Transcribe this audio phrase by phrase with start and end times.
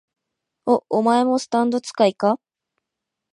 [0.65, 2.39] お、お前もスタンド使いか？